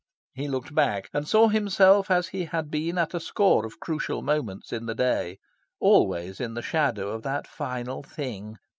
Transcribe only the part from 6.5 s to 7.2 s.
the shadow